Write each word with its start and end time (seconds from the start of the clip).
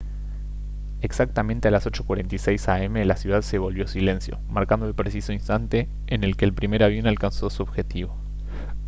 exactamente 1.03 1.67
a 1.67 1.71
las 1.71 1.85
8:46 1.85 2.67
a 2.69 2.81
m 2.83 3.05
la 3.05 3.15
ciudad 3.15 3.41
se 3.43 3.59
volvió 3.59 3.87
silencio 3.87 4.39
marcando 4.49 4.87
el 4.87 4.95
preciso 4.95 5.31
instante 5.31 5.87
en 6.07 6.23
el 6.23 6.35
que 6.37 6.45
el 6.45 6.53
primer 6.55 6.81
avión 6.81 7.05
alcanzó 7.05 7.51
su 7.51 7.61
objetivo 7.61 8.17